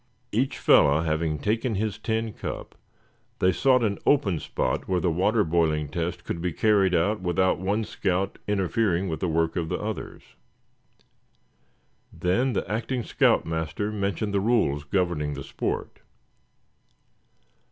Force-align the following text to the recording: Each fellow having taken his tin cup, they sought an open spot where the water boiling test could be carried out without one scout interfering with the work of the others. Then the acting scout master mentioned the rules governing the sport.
Each 0.31 0.57
fellow 0.57 1.01
having 1.01 1.37
taken 1.37 1.75
his 1.75 1.99
tin 1.99 2.33
cup, 2.33 2.73
they 3.37 3.51
sought 3.51 3.83
an 3.83 3.99
open 4.03 4.39
spot 4.39 4.87
where 4.87 4.99
the 4.99 5.11
water 5.11 5.43
boiling 5.43 5.87
test 5.89 6.23
could 6.23 6.41
be 6.41 6.51
carried 6.53 6.95
out 6.95 7.21
without 7.21 7.59
one 7.59 7.83
scout 7.83 8.39
interfering 8.47 9.09
with 9.09 9.19
the 9.19 9.27
work 9.27 9.55
of 9.55 9.69
the 9.69 9.77
others. 9.77 10.23
Then 12.11 12.53
the 12.53 12.67
acting 12.67 13.03
scout 13.03 13.45
master 13.45 13.91
mentioned 13.91 14.33
the 14.33 14.41
rules 14.41 14.85
governing 14.85 15.35
the 15.35 15.43
sport. 15.43 15.99